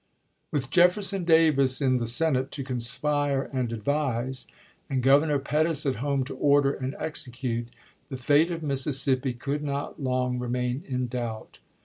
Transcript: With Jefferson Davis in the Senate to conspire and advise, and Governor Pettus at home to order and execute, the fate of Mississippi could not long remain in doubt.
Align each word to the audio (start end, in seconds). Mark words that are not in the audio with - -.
With 0.49 0.71
Jefferson 0.71 1.25
Davis 1.25 1.79
in 1.79 1.97
the 1.97 2.07
Senate 2.07 2.49
to 2.53 2.63
conspire 2.63 3.43
and 3.53 3.71
advise, 3.71 4.47
and 4.89 5.03
Governor 5.03 5.37
Pettus 5.37 5.85
at 5.85 5.97
home 5.97 6.23
to 6.23 6.35
order 6.37 6.73
and 6.73 6.95
execute, 6.97 7.67
the 8.09 8.17
fate 8.17 8.49
of 8.49 8.63
Mississippi 8.63 9.33
could 9.33 9.61
not 9.63 10.01
long 10.01 10.39
remain 10.39 10.83
in 10.87 11.05
doubt. 11.05 11.59